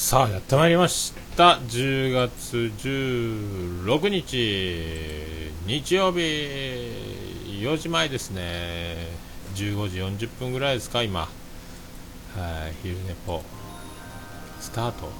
[0.00, 1.58] さあやってまいりました。
[1.66, 6.20] 10月16日日曜日。
[7.60, 8.94] 4時前ですね。
[9.56, 11.22] 15時40分ぐらいですか今。
[11.22, 11.30] はい
[12.80, 13.42] 昼寝ぽ。
[14.60, 15.10] スタート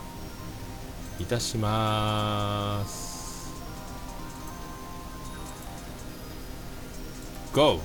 [1.18, 3.52] いたします。
[7.52, 7.80] ゴー。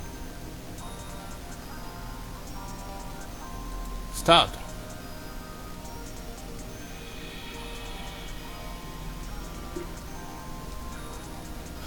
[4.14, 4.63] スタート。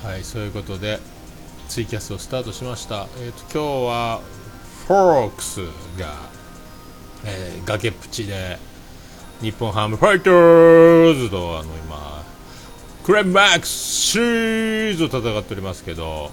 [0.06, 1.00] はいそういうことで
[1.68, 3.08] ツイキャスをスタートしました。
[3.18, 4.20] えっ、ー、と今日は
[4.86, 5.62] フォークス
[5.98, 6.14] が、
[7.24, 8.56] えー、崖っぷちで
[9.40, 12.24] 日本ハムファイターズとあの今
[13.02, 16.30] クライマックスシーズを戦っておりますけど、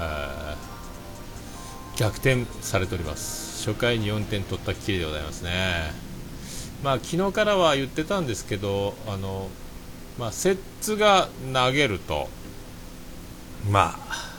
[0.00, 3.68] えー、逆転されております。
[3.68, 5.92] 初回に4点取ったきりでございますね。
[6.82, 9.50] まあ昨日からは言ってたんですけどあの
[10.18, 12.30] まあ、セッツが投げると。
[13.70, 14.34] まあ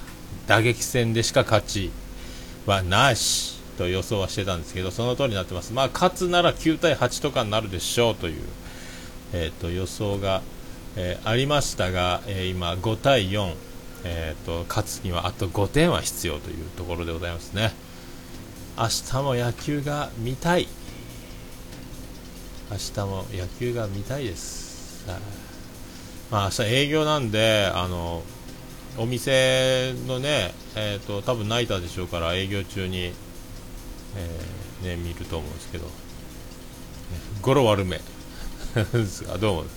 [0.48, 1.92] 打撃戦でしか勝ち
[2.66, 8.42] はなしと予想はしてたんですけどその通りになってます、まあ、勝つなら9対8とかになるでしょうという、
[9.34, 10.42] えーと、予想が、
[10.96, 13.54] えー、ありましたが、えー、今、5対4、
[14.06, 17.74] えーと、勝つにはあと5点は必要というところでございますね。
[18.78, 20.68] 明日も野球が見たい。
[22.72, 25.06] 明日も野球が見たいです、
[26.32, 28.24] まあ、明日営業なんであの
[28.98, 35.92] お店のね、えーと、多分ナイターでしょうから営業中に、えー、ね、見ると思うんですけど、ね、
[37.42, 38.00] 語呂悪め。
[39.34, 39.68] あどうも、うん、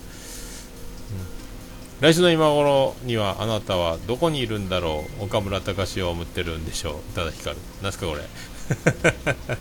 [2.01, 6.95] 来週の今頃にはあなたはどこにいるんだろう岡村隆史を思ってるんでしょう。
[6.95, 7.57] 宇多田ヒカル。
[7.83, 8.23] 何すかこれ。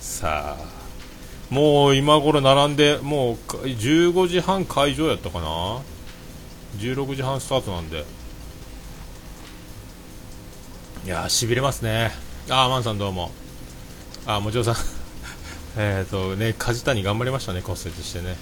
[0.00, 0.86] さあ。
[1.50, 5.80] もう今頃並んでもう15時半会場やったかな
[6.78, 8.04] ？16時半スタートなんで。
[11.06, 12.10] いやしびれますね。
[12.50, 13.30] ああマンさんどうも。
[14.26, 14.74] あもちろさん。
[15.78, 18.36] えっとね梶谷頑張りましたね骨折してね。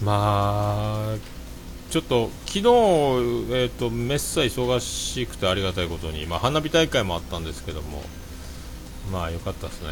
[0.00, 1.16] まあ
[1.90, 8.04] ちょっと昨日、えーと、めっさ忙しくてありがたいことに、まあ、花火大会もあったんですけども、
[9.10, 9.88] まあ良かったですね、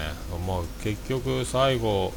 [0.47, 2.15] まあ、結局、最後、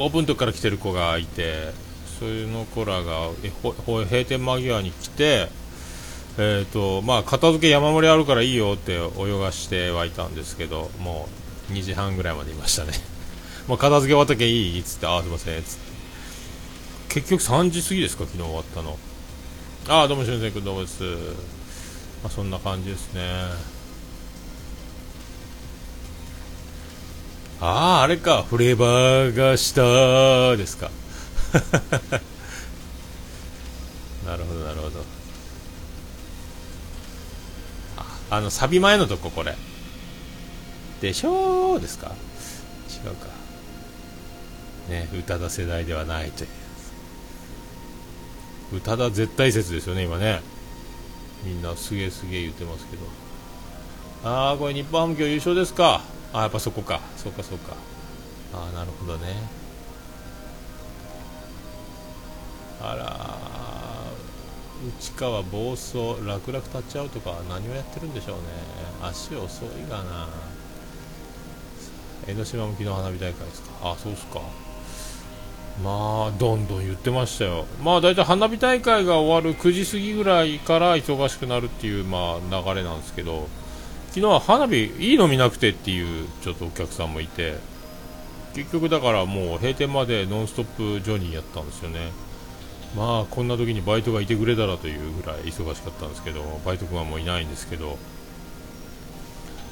[0.00, 1.72] オープン時から来てる子がいて、
[2.18, 3.30] そういうの子らが
[3.62, 5.48] 閉店間際に来て、
[6.40, 11.28] えーとまあ、片付け山盛りあるからいいよって泳がしてはいたんですけども
[11.68, 12.92] う2時半ぐらいまでいましたね。
[13.66, 15.88] もう片付け終わったけいいっつってああすいませんっつって。
[17.08, 18.96] 結局3時過ぎですか昨日終わったの。
[19.88, 21.08] ああどうもしゅんせんくんどうもです、ま
[22.26, 23.22] あ、そんな感じですね。
[27.60, 30.88] あああれかフレーバーがしたですか。
[34.24, 35.17] なるほどなるほど。
[38.30, 39.54] あのサビ前のとここれ。
[41.00, 41.80] でしょう？
[41.80, 42.12] ですか？
[43.04, 43.28] 違うか。
[44.88, 46.48] ね宇多田世代ではないという。
[48.78, 50.42] 宇多田絶対説ですよね今ね。
[51.44, 53.02] みんなすげえすげえ言ってますけど。
[54.24, 56.02] ああこれ日本ハム今日優勝ですか？
[56.32, 57.00] あやっぱそこか。
[57.16, 57.74] そうかそうか。
[58.52, 59.36] ああなるほどね。
[62.80, 63.37] あら
[64.86, 68.42] 内川暴走楽々立っちゃうとか何をやってるんでしょうね。
[69.02, 70.28] 足遅いがな。
[72.28, 73.70] 江ノ島向きの花火大会ですか。
[73.82, 74.40] あそうっすか。
[75.82, 77.66] まあどんどん言ってましたよ。
[77.82, 83.48] まあ大体花火大会が終わる9時過ぎぐらいから忙しくなるっていうまあ流れなんですけど。
[84.08, 87.56] 昨日は花火いいの見なくてっていうちょっとお客さんもいて。
[88.54, 92.10] 結局だからもう閉店までノンストップジョニーやったんですよね。
[92.96, 97.98] まあこんな時にバイトがいてくれたらというぐらい忙しかったんですけどバイト君はもういないんですけど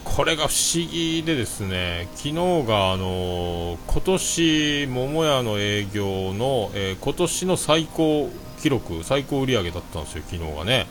[0.04, 2.34] これが不思議でですね昨日
[2.66, 8.30] があの今年桃屋の営業の、えー、今年の最高
[8.60, 10.86] 記録最高売上だったんですよ昨日がね。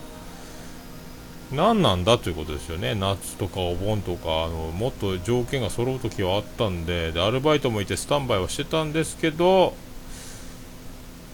[1.51, 2.95] 何なんだということですよね。
[2.95, 9.73] 夏とかお盆とかあのもっと条件が揃う時はあったんででアルバイトもいてスタンバイはしてたんですけど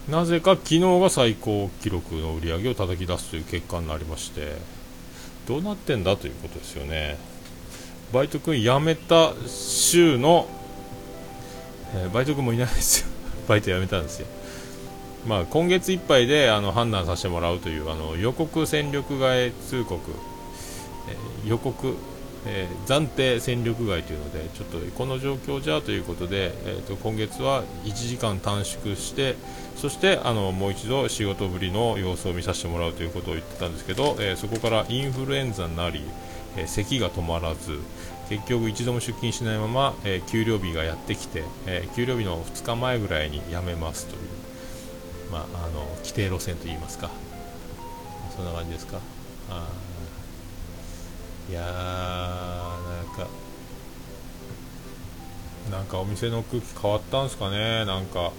[0.08, 4.56] なぜか昨日が最高記録の売り上げを叩き出すという結果になりまして
[5.46, 7.18] どうなってんだということですよね。
[8.12, 10.46] バイト君辞めた週の、
[11.94, 13.08] えー、バイト君もいないですよ。
[13.48, 14.26] バイト辞めたんですよ。
[15.26, 20.00] まあ今月いっぱいであの判断させてもらうというあの予告戦力外通告、
[21.08, 21.96] えー、予告
[22.46, 29.36] えー、暫定戦力外というのでちょっとこの状況じゃということで、えーと、今月は1時間短縮して
[29.76, 36.02] そしてあのもう一度仕事ぶりの様子を見させてもらうということを言ってたんですけど、えー、そこからインフルエンザになり、
[36.56, 37.78] えー、咳が止まらず
[38.28, 44.20] 結局一度も出勤しないまま、え給料日がやってきて、え給料日の2日前ぐらいに辞めますという、
[45.30, 47.10] まあ、あの規定路線といいますか
[48.34, 49.00] そんな感じですか？
[49.50, 49.68] あ
[51.52, 53.28] いやーなんか
[55.70, 58.32] なんかお店の空気変わったんですかねなんか。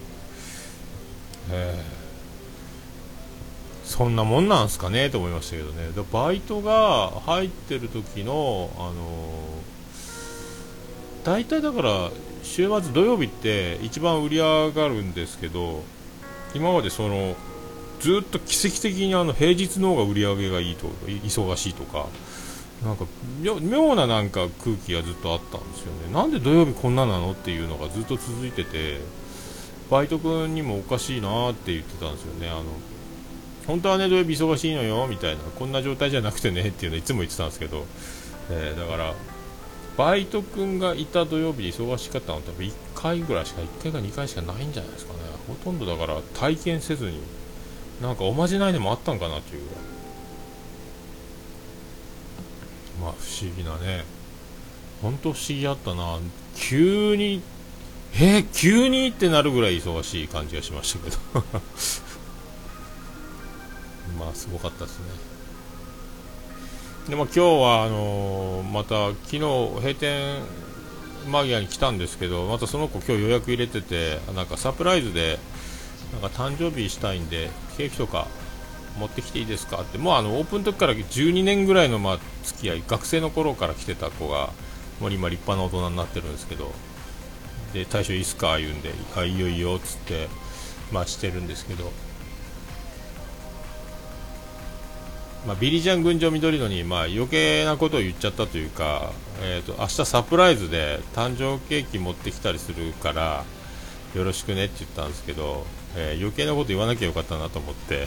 [1.52, 5.90] えー、そんなもんなんすかねと思いましたけどね。
[6.12, 12.10] バイトが入ってる時のあのー、大体だから
[12.42, 15.84] 週末土曜日って一番売り上がるんですけど
[16.56, 17.36] 今までその
[18.00, 22.08] ずっと奇跡的にあの平日の方が売り上げがいいと忙しいとか
[22.84, 23.06] なんか
[23.42, 26.14] 妙ななんか空気がずっとあったんですよね。
[26.14, 29.00] なんで土曜日こんななのっていうのがずっと続いてて
[29.90, 32.50] バイト君にもおかしいなって言ってたんですよね。
[32.50, 32.64] あの
[33.68, 37.86] 本当はね土曜日忙しいのよみたいなこんな状態じゃなくてねっていうのいつも言ってたんですけど、
[38.50, 39.14] えー、だから
[39.98, 45.20] バイト君がいた土曜日で忙しかったのって1回ぐらいしか1回か2回しかないんじゃないですかね。
[45.48, 47.20] ほとんどだから体験せずに
[48.02, 49.94] なんかおまじないでもあったんかなっていうぐらい
[53.02, 54.04] まあ不思議なね。
[55.02, 56.20] 本当不思議あったな。
[56.56, 57.42] 急に
[58.16, 61.18] えー、急にってなるぐらい忙しい感じがしましたけど。
[64.20, 65.06] まあすごかったですね。
[67.10, 70.42] でも今日はあのー、また昨日閉店
[71.28, 75.40] 間際に来たんですけどまたその子今日予約入れててなんかサプライズで
[76.14, 78.28] なんか誕生日したいんでケーキとか
[78.98, 79.82] 持ってきていいですか？
[79.82, 79.98] って。
[79.98, 84.52] もうあのオープンの時から12年ぐらいのまあ付き合い学生の頃から来てた子が
[85.00, 86.72] もう今立派な大人になってるんですけど
[87.74, 88.60] で大将いいっすか？
[88.60, 90.28] 言うんであいいよいいよっつって
[90.92, 91.92] まあしてるんですけど、
[95.48, 99.12] まあ、ビリジャン群青緑野にまあ余計なことを言っちゃったというか、
[99.42, 103.44] えーと、明日サプライズで誕生ケーキ持ってきたりするから
[104.14, 105.66] よろしくねって言ったんですけど、
[105.98, 108.06] えー、余計なこと言わなきゃよかったなと思って。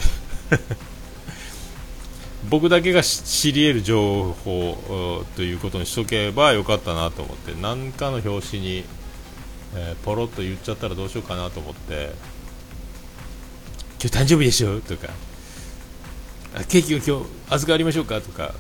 [2.48, 8.84] 僕だけが知り得る情報ということにしとけばよかったなと思って何かの表紙に、
[9.75, 12.12] えー、ポロッと言っちゃったらどうしようかなと思って
[14.00, 15.08] 今日誕生日でしょとか
[16.69, 18.54] ケーキを今日預かりましょうかとか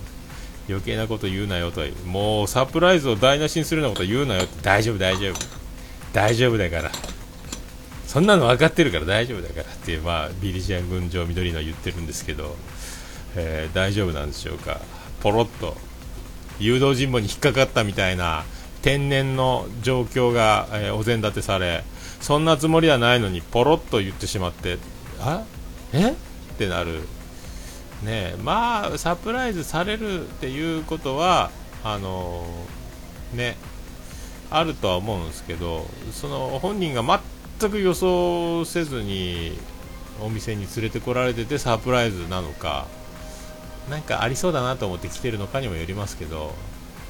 [0.68, 5.34] 余計なこと言うなよとはもうサプライズを台無しにするようなこと言うなよって大丈夫大丈夫
[6.12, 6.90] 大丈夫だから
[8.06, 12.56] そんなの分かってるから大丈夫だからっていう、まあ、ビリジアン群青緑の言ってるんですけど、
[13.34, 14.80] えー、大丈夫なんでしょうか、
[15.20, 15.76] ポロッと
[16.58, 18.44] 誘導尋問に引っかかったみたいな
[18.82, 21.84] 天然の状況が、えー、お膳立てされ、
[22.20, 24.78] そんなつもりはないのにポロッと言ってしまって、
[25.20, 25.42] あ？
[25.92, 26.12] え？
[26.12, 26.14] っ
[26.56, 27.00] てなる、
[28.02, 31.50] ねまあ、サプライズされるっていうことは、
[31.84, 33.56] あのー、ね、
[34.50, 39.58] あるとは思うんですけど、その本人が待っ全く予想せずに
[40.20, 42.86] お店に連れてこられててサプライズなのか
[43.90, 46.54] なんかありそうだなと思って来てるのかにもよりますけど、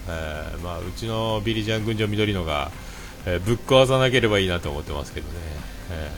[0.09, 2.71] えー、まあ、うちのビリジャン群青緑のが、
[3.25, 5.35] えー、ぶっ壊さなければいいなと思ってますけどね、
[5.91, 6.11] え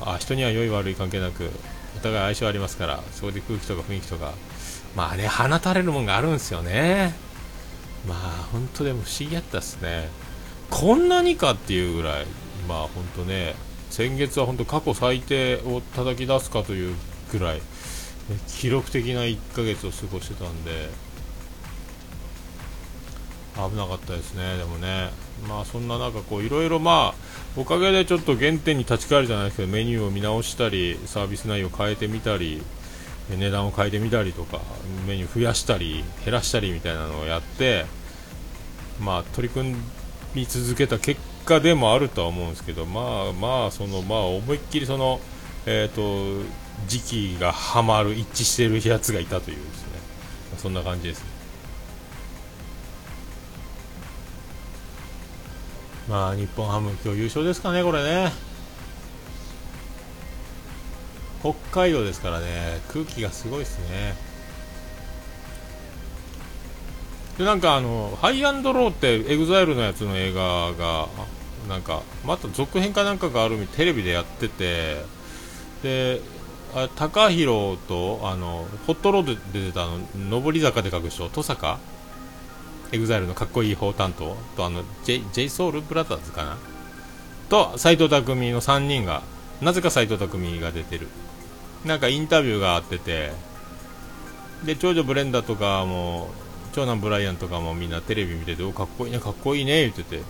[0.00, 1.50] ー、あ人には良い悪い関係なく
[1.96, 4.32] お互い相性ありますからそこで空気とか雰囲気とか
[4.94, 7.14] まあね放たれるもんがあるんですよね。
[8.06, 10.08] まあ本当でも不思議やったっすね。
[10.70, 12.26] こんなにかっていうぐらい、
[12.68, 13.54] まあ本当ね、
[13.90, 16.94] 先月は本当過去最低を叩き出すかという
[17.32, 17.60] ぐらい、
[18.48, 20.88] 記録的な1ヶ月を過ごしてたんで、
[23.54, 25.10] 危なかったですね、でもね、
[25.48, 32.62] まあそんな中、こういろいろまあ、おかげでちょっと原点に立ち返るじゃないですけど、メニューを見直したり、サービス内容を変えてみたり、
[33.30, 34.60] 値段を変えてみたりとか、
[35.06, 37.86] メニュー増やしたり、減らしたりみたいなのをやって、
[39.00, 39.76] まあ取り組ん
[40.34, 45.20] 見続けた結果でもあるとは思うんですけど、まあまあ、そのまあ思いっきりその、
[45.64, 46.46] えーと、
[46.86, 49.98] 時期がはまる、一致しているやつがいたというですね、
[50.58, 51.36] そんな感じです、ね。
[56.08, 58.32] まあ日本ハム、今日優勝ですかね、これね。
[61.40, 64.25] 北海道ですからね、空気がすごいですね。
[67.38, 71.08] でなんかあの High and Low ってエグザイルのやつの映画が
[71.68, 75.04] なんかまた続編かなんかがあるテレビでやってて
[75.82, 76.20] で
[76.74, 81.78] あ高弘とあのホットロードで出てたあの上り坂で書く人登坂？
[82.92, 84.36] エグザイルのかっこいい方担当？
[84.56, 86.58] とあの J, J ソウルブラザーズかな？
[87.48, 89.22] と斎藤工の3人が
[89.60, 91.08] なぜか斎藤工が出てる。
[91.84, 93.32] なんかインタビューがあってて
[94.64, 96.30] で長女ブレンダーとかも
[96.76, 100.20] 長男ブライアンとかもみんなテレビ見てておかっこいいねかっこいいね言ってて。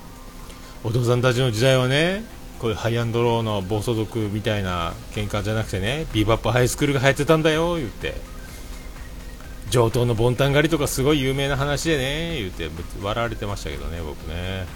[0.84, 2.22] お父さんたちの時代はね
[2.60, 8.14] こういう High and Low の暴走族みたいな喧嘩じゃなくてねビーバップハイスクールが流行ってたんだよ言って。
[9.70, 12.70] 城東のボンタン狩りとかすごい有名な話でね言って。
[13.02, 14.66] 笑われてましたけどね僕ね。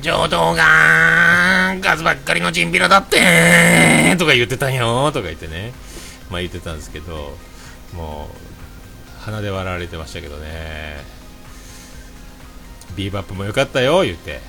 [0.00, 5.72] 城東がカスばっかりのチンピラだってとか言ってたんよとか言ってね。
[6.30, 7.36] まあ言ってたんですけど
[7.92, 8.49] もう
[9.20, 10.96] 鼻で笑われてましたけどね。
[12.96, 14.40] ビーバップも良かったよ言って。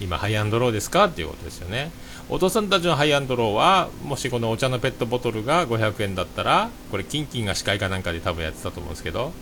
[0.00, 1.04] 今 High and Low ですか？
[1.04, 1.90] っていうことですよね。
[2.28, 9.32] お父さんたちの High and Low はもしこのお茶のペットボトルが500円だったらこれキンキンが司会かなんかで多分やってたと思うんですけど。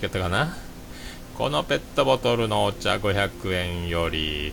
[0.00, 0.56] 違ったかな？
[1.38, 4.52] このペットボトルのお茶500円より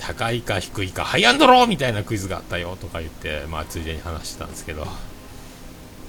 [0.00, 4.86] 高いか低いか High and Low みたいなクイズがあったよとか言ってまあついでに話してたんですけど。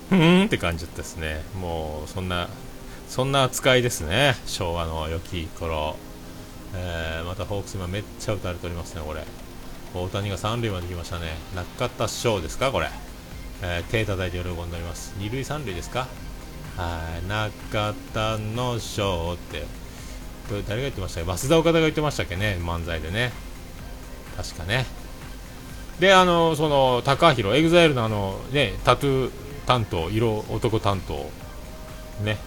[0.09, 1.41] ふーんって感じだったですね。
[1.59, 2.49] もうそんな
[3.07, 4.35] そんな扱いですね。
[4.45, 5.95] 昭和の良き頃。
[6.75, 9.23] えー、またホークス今めっちゃ打たれておりますねこれ。
[9.95, 11.35] 大谷が三塁まで来ましたね。
[11.55, 12.89] 中田翔ですかこれ、
[13.63, 15.15] えー、手叩いて喜んでおります。
[15.17, 16.07] 二塁三塁ですか？
[16.77, 17.27] はい。
[17.27, 19.65] 中田の翔って。
[20.47, 21.31] これ誰が言ってましたっけ？
[21.31, 22.57] 増田岡田が言ってましたっけね？
[22.61, 23.31] 漫才でね。
[24.37, 24.85] 確かね。
[25.99, 29.31] であのその TAKAHIRO EXILE のあのねタトゥー
[29.69, 31.29] 担当色男担当。
[32.23, 32.39] ね。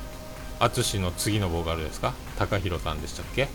[0.59, 2.15] 淳の次のボーカルですか？
[2.37, 3.47] 高弘さんでしたっけ？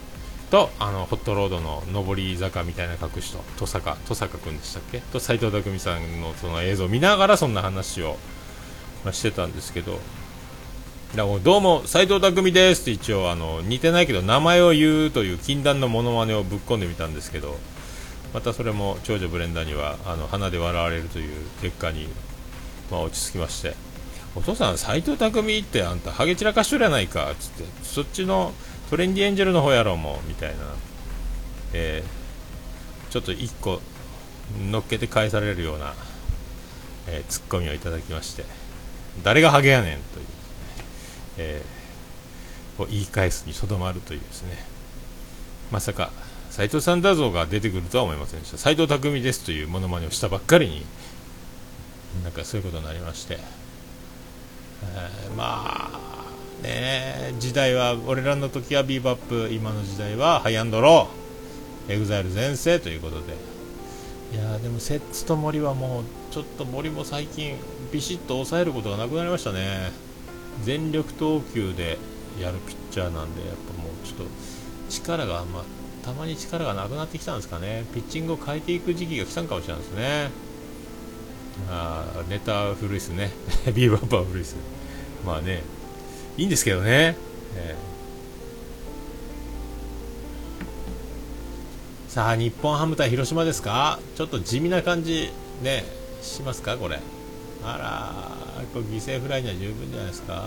[0.50, 5.02] とあのホットロードの上り坂みたいな隠しと登坂登坂君でしたっけ？
[5.02, 8.16] と斎藤工さんのその映像を見ながらそんな話を、
[9.04, 10.00] まあ、してたんですけど。
[11.18, 17.58] だからどうも斎藤工ですって一応あの似てないけど名前を言うという禁断のモノマネをぶっ込んでみたんですけど。
[18.34, 22.08] またそれも長女ブレンダーにはあの鼻で笑われるという結果に、
[22.92, 23.76] まあ、落ち着きまして。
[24.36, 27.64] お父さん斎藤工ってあんたハゲ散らかしとるやないかっつって。
[27.84, 28.54] そっちの
[28.90, 30.56] トレンディエンジェルの方やろうもみたいな、
[31.74, 33.82] えー、ちょっと1個
[34.70, 35.94] 乗っけて返されるような、
[37.08, 38.46] えー、ツッコミをいただきまして。
[39.24, 40.26] 誰がハゲやねんという、
[41.38, 44.64] えー、を言い返すにとどまるというですね。
[45.72, 46.12] まさか
[46.50, 48.58] 斎藤サンダー像が出てくるとは思いませんでした。
[48.58, 50.86] 斎藤工ですというものまねをしたばっかりに
[52.24, 53.38] なんかそういうことになりまして、
[54.84, 63.58] えー、まあね時代は俺らの時はビーバップ今の時代はハイアンドローエグザイル全盛ということで。
[64.34, 67.56] いやでもセッツと森はもうちょっと森も最近
[67.94, 69.92] ビシッと抑えることがなくなりましたね。
[70.64, 71.98] 全力投球で
[72.42, 74.26] やるピッチャーなんでやっぱもうちょっと
[74.90, 75.64] 力が、ま、
[76.04, 77.86] たまに力がなくなってきたんですかね。
[77.94, 80.30] ピッチングを変えていく時期が来たんかもしれないですね。
[81.70, 83.32] あネタ古いですね。
[83.74, 84.56] ビーバップは古いです
[85.26, 85.64] まあね。
[86.38, 87.18] いいんですけどね、
[87.56, 94.00] えー、さあ日本ハム対広島ですか？
[94.16, 95.32] ちょっと地味な感じ
[95.64, 95.84] ね
[96.22, 96.78] しますか？
[96.78, 97.00] これ。
[97.64, 100.46] あらこれ犠牲フライには十分じゃないですか？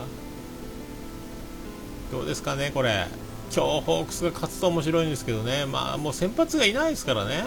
[2.13, 3.07] どうですかねこれ。
[3.55, 5.67] 今日ホークスが勝つと面白いんですけどね。
[5.67, 7.43] まあもう先発がいないですからね。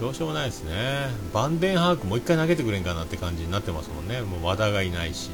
[0.00, 5.30] どうしようもないですね、バンデンハークもう1回投げてくれんかなって感じになってますもんね、もう和田がいないし、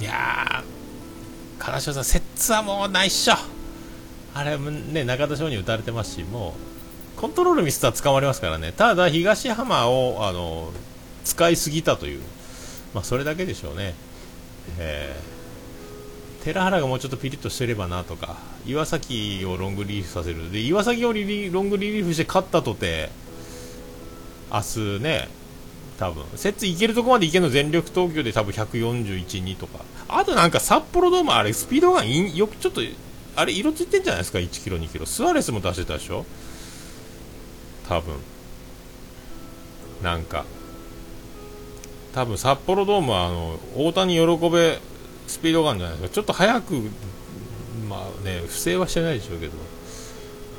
[0.00, 3.34] いやー、唐潮さん、摂津はもうないっしょ、
[4.34, 6.54] あれ、ね、中田翔に打たれてますし、も
[7.16, 10.72] うコントロールミスったら捕まりますからね、ただ、東浜をあの
[11.24, 12.22] 使いすぎたという、
[12.94, 13.94] まあ、それだけでしょうね。
[14.78, 15.35] えー
[16.46, 20.52] 寺原がもうちょっとピリッとしてればなとか岩崎をロングリリーフさせる。
[20.52, 23.10] で岩崎をリリロングリリーフして勝ったとて
[24.52, 25.28] 明日ね
[25.98, 29.84] 多分摂津いけるとこまでいけるの全力投球で多分141、2とか。
[30.06, 32.80] あとなんか札幌ドームあれスピードガンよくちょっと
[33.34, 35.06] あれ色ついてんじゃないですか？1キロ2キロ。
[35.06, 36.24] スアレスも出してたでしょ？
[37.88, 38.14] 多分。
[40.00, 40.44] なんか。
[42.14, 44.78] 多分札幌ドームはあの大谷喜べ
[45.26, 46.14] スピードガンじゃないですか。
[46.14, 46.74] ちょっと速く
[47.88, 49.52] まあね不正はしてないでしょうけど。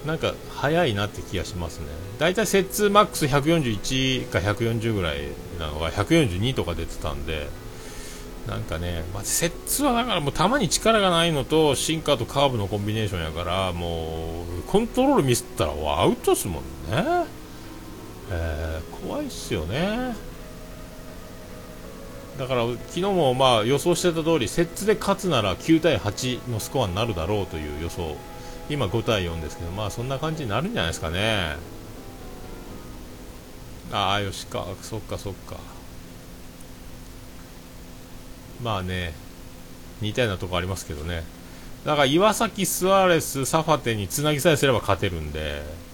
[0.06, 1.88] なんか速いなって気がしますね。
[2.18, 5.18] 大体セッツマックス141か140ぐらい
[5.60, 7.50] なのが142とか出てたんで。
[8.48, 17.26] なんかね、まあ、摂津はだからもう球に力がないのとシンカーとカーブのコンビネーションやからもうコントロールミスったらアウトですもんね、
[18.32, 20.16] えー、怖いっすよね。
[22.38, 28.16] だから昨日もまあ予想してた通り摂津で勝つなら9対8のスコアになるだろうという予想。
[28.70, 31.56] 今5対4ですけどまあそんな感じになるんじゃないですかね。
[33.92, 34.66] ああよしか。
[34.82, 35.56] そっかそっか。
[38.62, 39.14] まあね
[40.02, 41.24] 似たようなとこありますけどね。
[41.86, 45.87] だから岩崎、スアレス、サファテにつなぎさえすれば勝てるんで。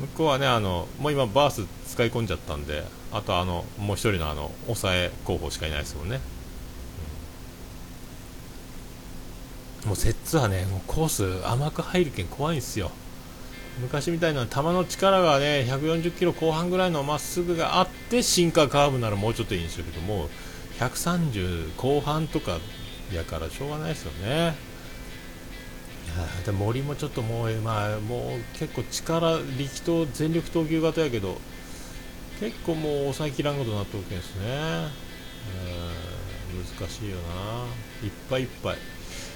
[0.00, 6.20] 向こうはねあのもう今バース使い込んじゃったんであとあのもう1人のあの抑え候補しかいないですもんね、
[9.82, 11.08] うん、もうセッツはねもうコー
[11.42, 12.90] ス甘く入るけん怖いんですよ。
[13.80, 20.28] 昔みたいな球の力がね140キロ後半ぐらいのまっすぐがあってシンカーカーブならもうちょっといいんですけども
[20.78, 22.58] 130後半とか
[23.12, 24.69] やからしょうがないですよね。
[26.44, 31.38] で森もちょっともう,、まあ、もう結構力力投全力投球型やけど
[32.40, 34.88] 結構もう抑えきらんことになっておけんですね、
[36.78, 37.66] 難しいよな。
[38.06, 38.78] いっぱいいっぱい。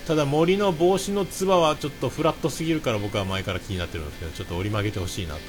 [0.07, 5.41] ただ森の帽子のつばはちょっとフラットすぎるから僕は前から気になってるんですけどちょっと折り曲げてほしいなと、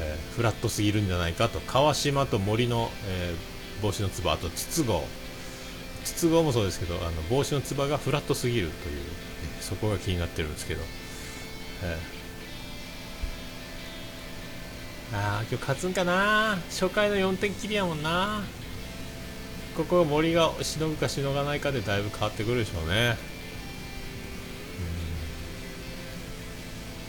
[0.00, 1.60] えー、フラットすぎるんじゃないかと。
[1.60, 5.00] 川島と森の、えー、帽子のつばあと筒香。
[6.04, 8.96] 筒香もそうですけどあの帽子のつばがフラットすぎるという、
[9.60, 10.82] そこが気になってるんですけど、
[11.84, 16.58] えー、あ今日勝つんかな？
[16.70, 18.42] 初回の4点きりやもんな。
[19.76, 23.16] ここ森がしのぐかしのがないかでだいぶ変わってくるでしょうね。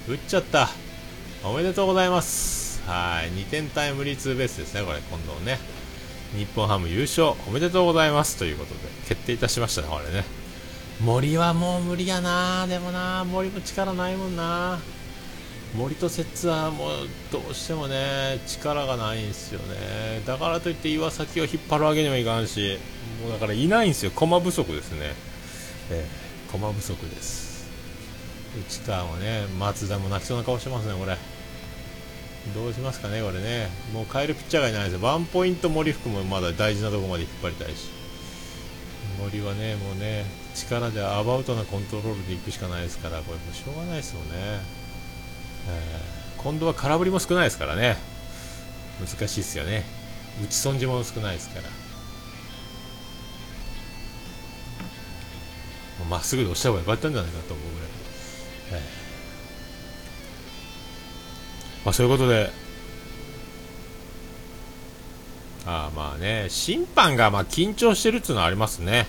[0.08, 0.70] 打っちゃった。
[1.44, 2.82] おめでとうございます。
[2.88, 3.30] はい。
[3.30, 5.00] 2点タイムリーツーベースですねこれ。
[5.00, 5.60] 今度ね。
[6.36, 8.38] 日本ハム優勝おめでとうございます。
[8.38, 10.39] ということで決定いたしましたねこれね。
[11.02, 12.68] 森はもう無理やな。
[12.68, 14.80] でもな森も力ないもんな。
[15.76, 16.90] 森と摂津はもう
[17.32, 20.22] どうしてもね力がないんですよね。
[20.26, 22.78] だからといって岩崎を引っ張るわけにもいかんし
[23.22, 24.12] もうだからいないんですよ。
[24.12, 25.14] 駒不足ですね。
[25.90, 27.70] えー、駒不足です。
[28.68, 31.18] 内川もね松田も泣きそうな顔してますねこれ。
[32.54, 33.70] どうしますかねこれね。
[33.94, 35.08] もう変えるピッチャーがいないですよ。
[35.08, 37.88] ワンポイント森福もまだ大事なところまで引っ張りたいし。
[39.18, 40.26] 森はねもうね
[40.68, 44.28] 力でアバウトなコントロールでいくしかないですからこれもしょうがないですよね。
[45.68, 47.98] えー、今度は空振りも少ないですからね。
[49.00, 49.86] 難しいですよね。
[50.44, 51.70] 打ち損じも少ないですから。
[56.10, 57.90] まっすぐで押した方がよかったんじゃないかと思うぐらい、
[58.72, 58.80] えー、
[61.86, 62.52] まあ、そういうことで。
[65.66, 66.48] あまあね。
[66.50, 69.08] 審判がまあ緊張してるっていうのはありますね。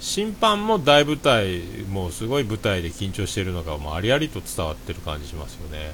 [0.00, 5.92] 審判も大舞台、もうすごい舞台で緊張しているのがもうありありと伝わってる感じしますよね。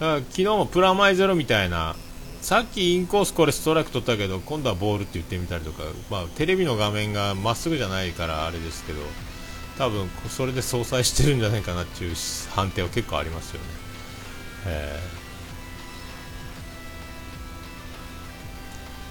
[0.00, 1.96] だから昨日もプラマイゼロみたいな、
[2.40, 9.00] さっきインコースこれストライク取ったけど、今度はボールって言ってみたりとか、まあ、テレビの画面がまっすぐじゃないからあれですけど、
[9.78, 12.14] 多分それで相殺してるんじゃないかなっていう
[12.50, 13.66] 判定は結構ありますよね。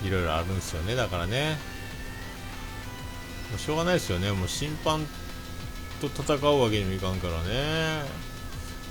[0.05, 1.57] いろいろあるんですよね、だからね。
[3.55, 5.05] うしょうがないですよね、もう審判
[5.99, 8.03] と戦うわけにもいかんからね、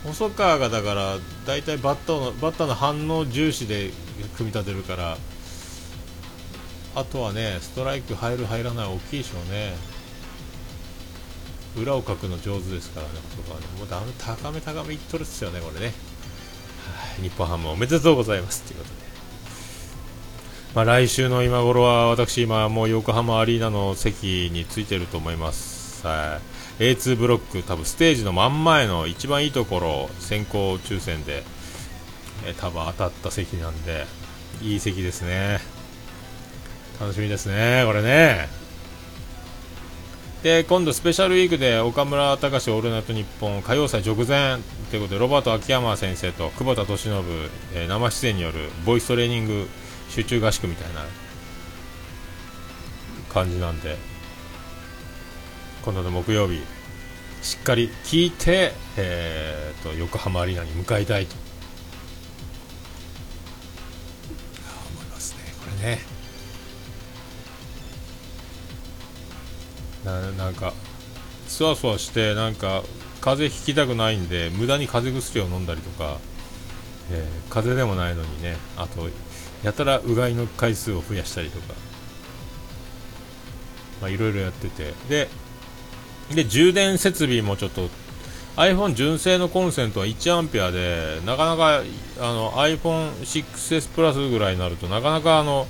[0.05, 3.91] 細川がだから大体バッターのバッターの反応重視で
[4.37, 5.19] 組み立てるから、
[6.95, 9.75] あとはね、ストライク入る、入らない大きいでしょうね。
[11.77, 13.67] 裏をかくの上手ですからね、細川ね。
[13.79, 15.87] もうだめ高め高めいっとるっすよね、これね。
[15.87, 15.93] は
[17.21, 19.10] い、日本ハムおめでとうございますということで。
[20.75, 26.39] まあ、来週の今頃は私今もう横浜アリーナの席についてると思います、は
[26.79, 31.43] い、A2 ブロック多分ステージの真ん前の一番いいところ先行抽選で、
[32.47, 34.07] え多分当たった席なんで
[34.63, 35.59] いい席ですね。
[37.01, 38.49] 楽しみですねこれね。
[40.43, 44.59] で今度スペシャルウィークで岡村隆史オールナイトニッポン歌謡祭直前
[44.91, 47.13] ということでロバート秋山先生と久保田利伸、
[47.75, 49.69] えー、生出演によるボイストレーニング
[50.11, 51.01] 集中合宿みたいな
[53.33, 53.97] 感じなんで
[55.83, 56.61] 今度の木曜日
[57.43, 61.37] しっかり聞いて、えーと、横浜アリーナに向かいたいと。
[64.93, 66.01] 思いますねこれね。
[70.05, 70.75] ななんか
[71.49, 72.83] そわそわしてなんか
[73.21, 76.19] 風邪ひきたくないんで無駄に風邪薬を飲んだりとか、
[77.11, 79.09] えー、風邪でもないのにねあと
[79.63, 81.75] やたらうがいの回数を増やしたりとか。
[84.01, 84.95] まあいろいろやってて。
[85.09, 85.29] で
[86.35, 87.89] で充電設備もちょっと
[88.57, 91.83] iPhone 純正のコンセントは1アンペアでなかなか
[92.21, 95.67] あの iPhone6S プラスぐらいになるとなかなかあの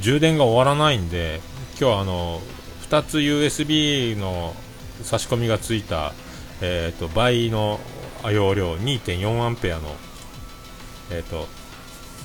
[0.00, 1.40] 充電が終わらないんで
[1.78, 2.40] 今日はあの
[2.88, 4.54] 2つ USB の
[5.02, 6.12] 差し込みがついた、
[6.60, 7.80] えーと、倍の
[8.24, 9.88] 容量2.4アンペアの、
[11.10, 11.48] えーと、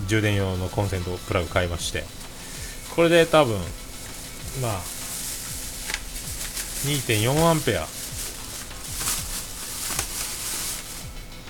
[0.07, 2.03] 充電用のコンセントプラグ買いまして
[2.95, 3.55] これで多分
[4.61, 4.71] まあ
[6.85, 7.85] 2.4アンペア。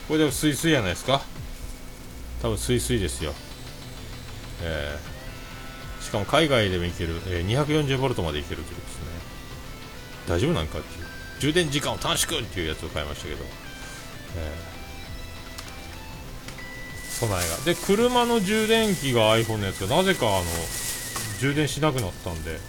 [0.08, 1.22] これでもスイスイやないですか？
[2.42, 3.34] 多分スイスイですよ。
[4.64, 9.06] えー、しかも海外でもいける、えー、240V までいけるというですね。
[10.28, 11.06] 大丈夫なんかっていう。
[11.42, 13.46] 充電時間を短縮っていうやつを買いましたけど、
[14.36, 14.79] えー、
[17.19, 17.58] 備えが。
[17.65, 20.43] で車の充電器が iPhone のやつがなぜかあの
[21.39, 22.60] 充電しなくなったんで。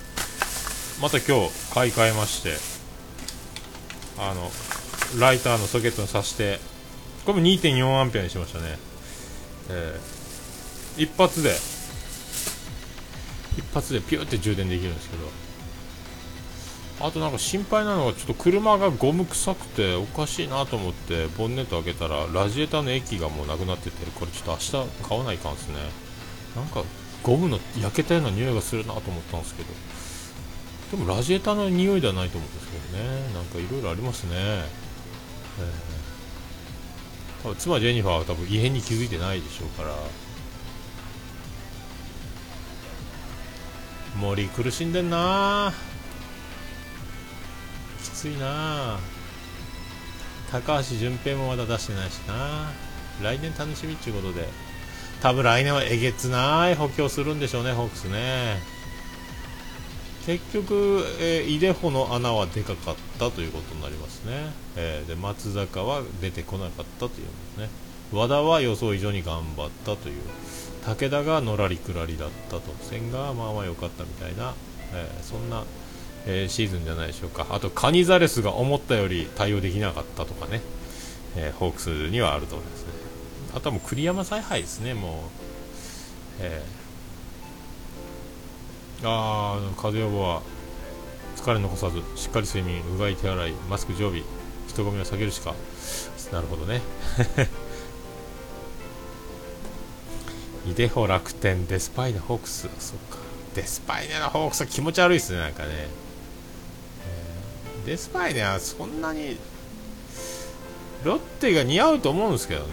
[1.00, 2.56] また今日買い替えまして。
[4.18, 4.50] あの
[5.18, 6.60] ライターのソケットに挿して。
[7.24, 8.78] これも2.4アンペアにしましたね、
[9.68, 11.50] えー、一発で
[13.58, 15.49] 一発でピューって充電できるんですけど。
[17.00, 25.76] あとなんか心配なのがちょっと車がゴム臭くておかしいなと思ってボンネット開けたらラジエーターの液がもうなくなっててこれちょっと明日買わないかんですね。
[26.54, 26.84] なんか
[27.22, 29.68] ゴムの焼けたような匂いがするなと思ったんですけど。
[30.90, 33.32] でもラジエーターの匂いではないと思うんですけどね。
[33.32, 39.94] なんかいろいろありますね、えー、多分妻ジェニファーは多分異変に気づいてないでしょうから。
[44.16, 45.89] 森苦しんでんなき
[48.20, 48.98] ついな。
[50.52, 52.70] 高橋純平もまだ出してないしな。
[53.22, 54.46] 来年楽しみっちゅうことで。
[55.22, 58.58] 多分来年はえげつない補強するんでしょうねホークスね。
[60.26, 67.68] 結局、えー、イデホの穴はでかかったということになりますね、えー、で松坂は出てこなかったというですね。
[68.12, 70.20] 和田は予想以上に頑張ったという。
[70.84, 72.74] 武田がのらりくらりだったと。
[72.82, 74.52] 千賀はまあまあ良かったみたいな、
[74.92, 75.64] えー、そんな、
[76.26, 77.46] えー、シーズンじゃないでしょうか。
[77.50, 80.60] あとカニザレスが思ったより対応できなかったとかね、
[81.36, 82.88] えー、ホークスにはあると思いますね。
[83.54, 85.12] あとはもう栗山采配ですねもう、
[86.40, 90.42] えー、ああ風予防は
[91.36, 94.22] 疲れ残さずしっかり睡眠うがい手洗いマスク常備
[94.68, 95.54] 人混みを避けるしか
[96.32, 96.80] なるほどね。
[100.66, 102.68] イデホ楽天デスパイネホークス。
[102.78, 103.18] そっか。
[103.54, 105.88] デスパイネのホークスは気持ち悪いですねなんかね、
[107.90, 109.36] デスパイネはそんなに
[111.02, 112.66] ロッテが似合うと思うんですけどね、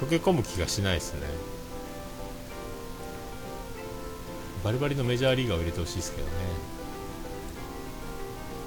[0.00, 1.20] うん、溶け込む気がしないですね。
[4.64, 6.32] バリバリのメジャーリーガーを入れてほしいですけどね。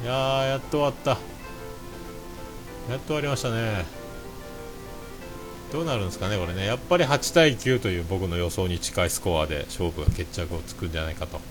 [0.03, 1.09] いやーやっと終わった。
[2.89, 3.83] やっと終わりましたね。
[5.73, 11.41] どうなるんですかね、これね、やっぱり8対9という僕の予想に近いスコアで勝負が決着をつくんじゃないかと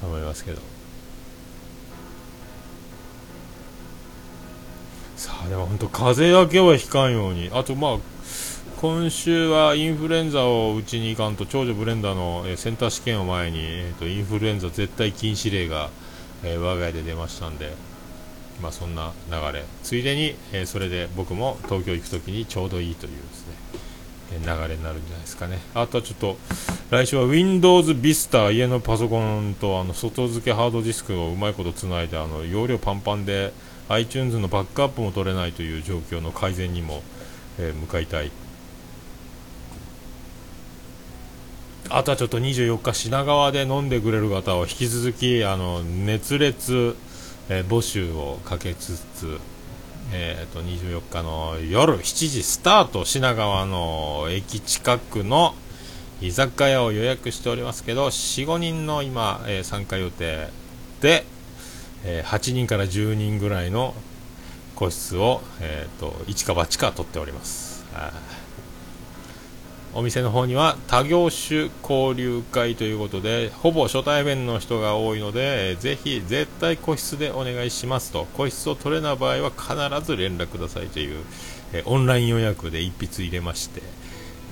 [0.00, 0.69] 思いますけど。
[5.48, 7.98] でも本当、風邪だけは引かんように、あと、まあ、
[8.80, 15.90] 今週はインフルエンザを打ちに行かんと、長女ブレンダーの、えセンター試験を前に、えーと、インフルエンザ絶対禁止令が、
[16.42, 17.90] えー、我が家で出ましたんで。
[18.62, 23.54] まあ、そんな流れついでに、えー、それで僕も東京行くときにちょうどいいというですね、
[24.44, 26.36] 流れになるんじゃないですかねあとはちょっと
[26.90, 33.52] 来週は Windows Vista 家のパソコンとあの外付けハードディスクをうまいことつないであの容量パンパンで
[33.90, 37.02] iTunes のバックアップも取れないという状況の改善にも、
[37.58, 38.30] えー、向かいたい。
[41.90, 46.96] あとはちょっと24日品川で飲んでくれる方は引き続きあの熱烈
[47.50, 49.40] えー、募集をかけつつ、
[50.12, 55.54] えーと、24日の夜7時スタート品川の駅近くの
[56.22, 60.48] 居酒屋を予約しておりますけど45人の今、えー、参加予定
[61.00, 61.24] で、
[62.04, 63.94] えー、8人から10人ぐらいの
[64.74, 67.84] 個室を、えーと、一か八か取っております。
[69.92, 78.26] お店の方には他業種交流会ということでほぼ初対面の人が多いので、えー、ぜひ絶対個室でお願いしますと。
[78.36, 81.24] 個室を取れない場合は必ず連絡くださいという、
[81.72, 83.82] えー、オンライン予約で一筆入れまして。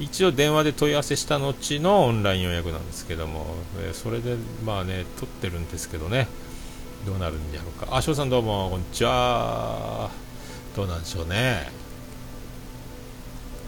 [0.00, 3.46] 一応電話で問い合わせした後のオンライン予約なんですけども、
[3.80, 6.26] えー、それでまあね取ってるんですけどね。
[7.06, 7.96] どうなるんやろうか。
[7.96, 10.10] あ翔さんどうもこんにちは。
[10.74, 11.70] どうなんでしょうね。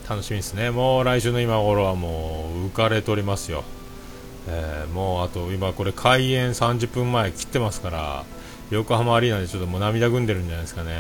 [0.09, 0.71] 楽しみですね。
[0.71, 3.63] もう来週の今頃はもう浮かれておりますよ、
[4.49, 8.25] えー、もうあと今これ開演30分前切ってますから
[8.71, 10.91] 横浜アリーナでちょっともう涙ぐんでるんじゃないですかね、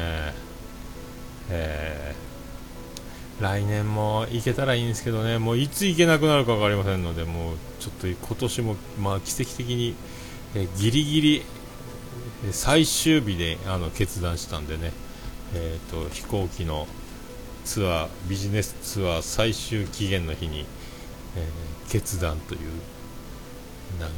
[1.50, 5.38] えー、来年も行けたらいいんですけどね。
[5.38, 9.96] もういつ行けなくなるか分かりませんのでもうちょっと今年もまあ奇跡的に、
[10.54, 11.42] えー、ギリギリ
[12.52, 14.92] 最終日であの決断したんでね、
[15.54, 16.86] えーと、飛行機の
[17.64, 20.64] ツアービジネスツアー最終期限の日に、
[21.36, 22.60] えー、決断という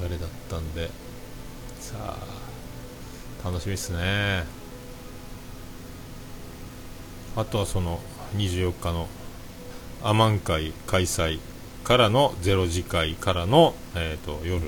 [0.03, 0.91] 流れだったんで。
[1.83, 2.43] さあ
[3.45, 4.45] 楽しみですね。
[7.35, 7.99] あとはその
[8.37, 9.09] 24日の
[10.05, 11.41] アマン会開催
[11.83, 14.65] からの0時会からの、えーと、夜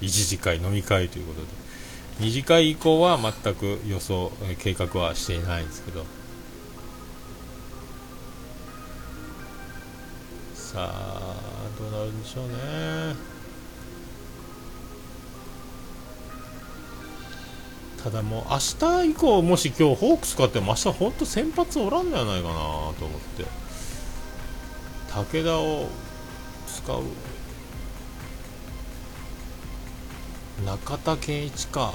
[0.00, 1.65] 1次会飲み会ということで。
[2.20, 6.04] 2次会以降は全く予想計画はしていないんですけど。
[10.54, 11.36] さあ
[11.78, 12.54] どうなるんでしょうね。
[18.02, 18.58] ただもう明
[19.04, 22.60] 日以降もし今日ホークス勝っても明日本当先発おらんのやないかなと
[23.04, 23.44] 思って。
[25.12, 25.88] 武田を
[26.66, 27.02] 使う
[30.64, 31.92] 中田健一か。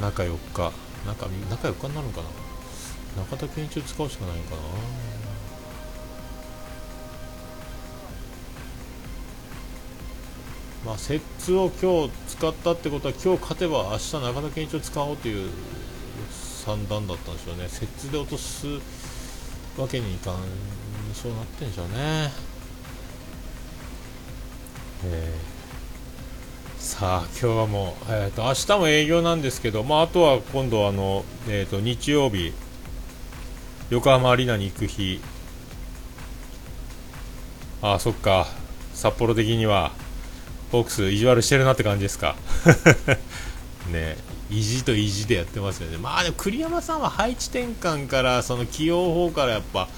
[0.00, 0.72] 中4日。
[1.06, 3.22] 中中4日になるのかな。
[3.22, 4.56] 中田健一を使うしかないのかな。
[10.86, 15.50] まあ、摂津を今日使ったってことは今日勝てば明日中田健一を使おうという
[16.64, 17.68] 算段だったんでしょうね。
[17.68, 18.66] 摂津で落とす
[19.76, 20.36] わけにいかん
[21.14, 22.30] そうなってんでしょうね、
[25.04, 25.53] えー、
[26.84, 32.52] さあ今日はもう、えーと、明日も営業なんですけど、まあ、あとは今度あの、えーと日曜日
[33.88, 35.18] 横浜アリーナに行く日。
[37.80, 38.46] ああそっか。
[38.92, 39.92] 札幌的には
[40.70, 42.36] ホークス意地悪してるなって感じですか。
[43.90, 44.18] ね
[44.50, 45.96] 意地と意地でやってますよね。
[45.96, 49.88] まあでも栗山さんは配置転換からその起用法からやっぱ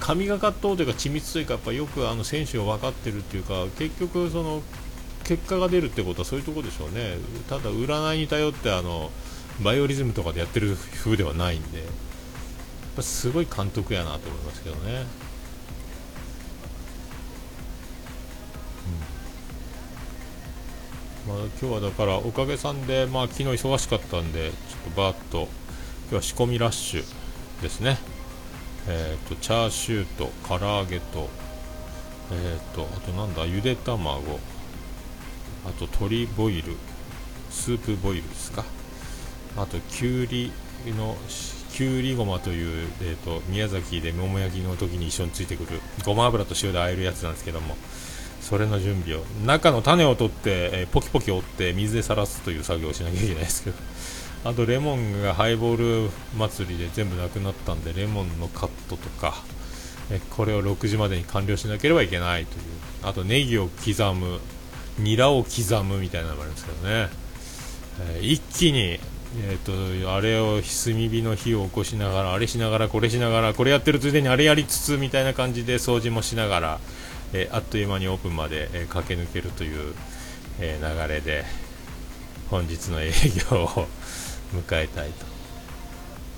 [0.00, 4.62] 神がかっとうというか緻密というかやっぱよくあの選手が分かってるっていうか結局その
[5.24, 7.16] 結果が出るってことはそういうところでしょうね。
[7.48, 9.10] ただ占いに頼ってあの
[9.62, 11.78] バイオリズムとかでやってる風ではないんで。
[11.78, 11.86] やっ
[12.98, 15.04] ぱすごい監督やなと思いますけどね。
[21.26, 25.48] まあ、今日はだからおかげさんで、まあ、昨日忙しかったんでちょっとバーッと
[26.02, 27.04] 今日は仕込みラッシュ
[27.62, 27.98] ですね。
[28.86, 31.28] えーと、チャーシューと唐揚げと,、
[32.30, 34.38] えーと、あとなんだゆで卵。
[35.64, 36.74] あと鶏ボイル
[37.50, 38.64] スープボイルですか。
[39.56, 40.52] あときゅうり
[40.86, 41.16] の
[41.72, 47.76] きゅうりごまという、えーと宮崎で桃焼きの時に一緒についてくるごま油と塩で和えるやつなんですけども
[48.40, 53.76] それの準備を中の種を取って、えー、ポキポキ折って水でさらすという作業をしなきゃいけないですけど。
[54.44, 59.42] あとレモンがハイボール祭りで全部なくなったんでレモンのカットとか
[60.10, 62.62] えこれを6時までに完了しなければいけないという。
[63.02, 64.40] あとネギを刻む
[64.98, 67.08] ニラを刻むみたいなのがあるんですけどね、
[68.16, 68.98] えー、一気に
[69.36, 76.80] えーと、あれを炭火の火を起こしながらあれしながらこれしながらこれやってるついでにあれやりつつみたいな感じで掃除もしながら
[77.34, 79.94] えー、あっという間にオープンまで、えー、駆け抜けるという、
[80.60, 81.44] え、流れで
[82.48, 83.10] 本日の営
[83.50, 83.68] 業を
[84.54, 85.26] 迎えたいと、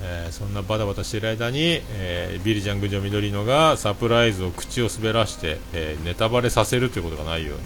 [0.03, 7.63] えそんなバタバタしている間に、えビリジャングジョ緑野がサプライズを口を滑らして、えネタバレさせるということがないように、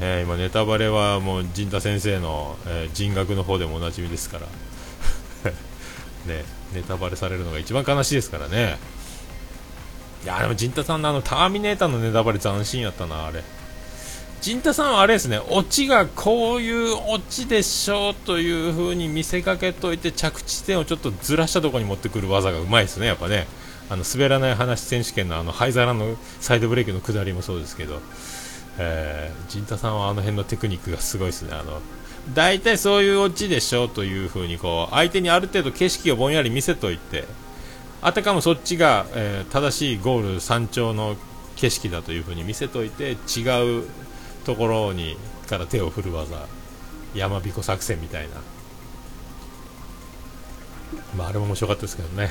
[0.00, 4.46] え今ネタバレはもう陣太先生の、え人学の方でもおなじみですから。
[6.26, 8.78] ね、ネタバレされるのが一番悲しいですからね。
[10.24, 13.42] いやでも陣太さんのあのターミネーターのネタバレ斬新やったなあれ。
[14.40, 23.46] 陣太さんはあれですねオチがこういうオチでしょうという風に見せかけといて着地点をちょっとずらしたところに持ってくる技がうまいですねやっぱね。
[23.90, 28.00] あの滑らない話選手権のあの灰皿のサイドブレーキの下りもそうですけど、
[28.78, 31.50] えー、陣太さんはあの辺のテクニックがすごいですね。
[31.52, 31.80] あの
[32.34, 37.24] 大体そういうオチでしょうという風にこう相手にある程度景色をぼんやり見せといて
[38.02, 41.16] あたかもそっちが、えー、正しいゴール山頂の
[41.56, 43.88] 景色だというふうに見せといて違う
[44.44, 45.16] ところに
[45.48, 46.46] から手を振る技。
[47.14, 48.36] 山彦作戦みたいな、
[51.16, 52.30] まあ、あれも面白かったですけどね。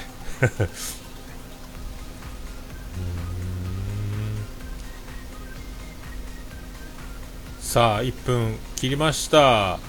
[7.67, 9.79] さあ1分切りました。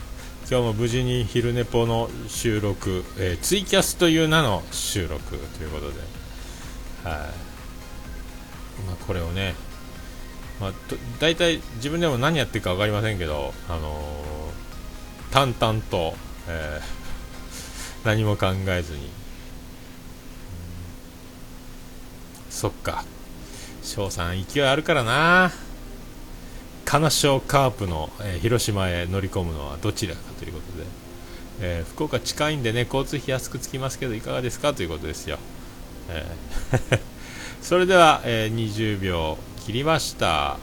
[0.50, 6.00] 今日も無事に昼寝ぽの収録、えー、ツイキャスという名の収録ということで、
[7.04, 7.18] はい、
[8.84, 9.54] まあ、これをね、
[10.60, 10.72] まあ、
[11.20, 16.14] 大体自分でも何やってるか分かりませんけど、あのー、淡々と、
[16.48, 19.08] えー、 何も考えずに、
[22.50, 23.04] そっか。
[23.84, 25.67] 翔さん勢いあるからな。
[26.88, 30.86] 金賞カープの、え、広島へ乗り込むのはどちらかということで、
[31.60, 35.38] えー、福岡近いんでね交通費安くつきますけどいかがですかということですよ、
[36.08, 36.98] えー、
[37.60, 40.56] それでは、えー、20秒切りました、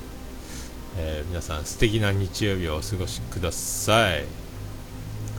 [0.97, 4.25] え皆さん素敵な日曜日をお過ごしください。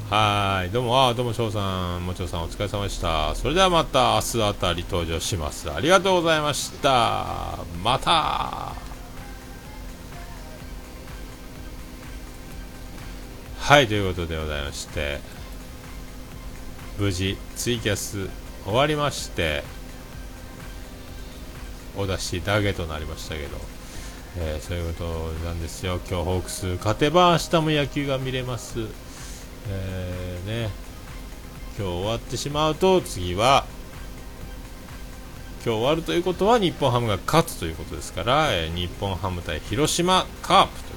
[0.08, 0.70] はい。
[0.70, 2.06] どうもあどうも翔さん。
[2.06, 3.34] もちろさんお疲れ様でした。
[3.34, 5.68] それではまた明日あたり登場します。
[5.68, 7.58] ありがとうございました。
[7.82, 8.85] また。
[13.66, 15.18] はいということでございまして
[17.00, 18.28] 無事ツイキャス
[18.64, 19.64] 終わりまして
[21.98, 23.56] お出しだけとなりましたけど、
[24.38, 25.98] えー、そういうことなんですよ。
[26.08, 28.86] 今日ホークス勝てば明日も野球が見れます。
[29.68, 30.70] えー、ね、
[31.76, 33.66] 今日終わってしまうと次は
[35.64, 40.95] 今日終わるということは日本ハムが勝つということですから、えー、日本ハム対広島カープと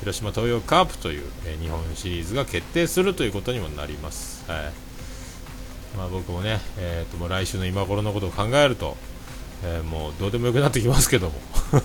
[0.00, 4.44] 広島東洋カープという、え、日本シリーズが決定するということにもなります。
[4.50, 4.72] はい。
[5.96, 8.96] まあ、僕もね、えーと、もう来週の今頃のことを考えると、
[9.64, 11.34] えー、もうどうでもよくなってきますけども。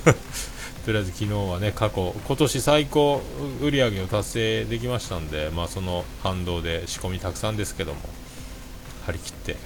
[0.85, 3.21] とりあえず昨日はね過去今年最高
[3.61, 7.99] 売り上げを達成できましたんで、まあ、その反動で仕込みたくさんですけども
[9.05, 9.57] 張り切って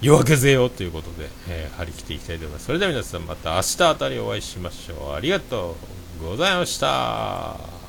[0.00, 2.66] 夜明けぜよということで、えー、張り切っていきたいと思います。
[2.66, 5.12] それでは皆さんまた明日あたりお会いしましょう。
[5.12, 5.99] ありがとう。
[6.22, 7.79] ございました。